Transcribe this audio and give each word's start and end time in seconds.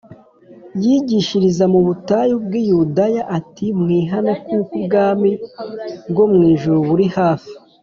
yigishiriza 0.83 1.63
mu 1.73 1.79
butayu 1.87 2.35
bw’i 2.45 2.63
Yudaya 2.69 3.23
ati“Mwihane 3.37 4.33
kuko 4.47 4.71
ubwami 4.79 5.31
bwo 6.11 6.25
mu 6.31 6.39
ijuru 6.53 6.79
buri 6.89 7.07
hafi 7.17 7.51